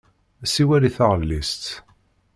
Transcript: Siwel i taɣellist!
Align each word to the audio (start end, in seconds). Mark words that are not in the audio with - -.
Siwel 0.53 0.83
i 0.89 0.91
taɣellist! 0.97 1.63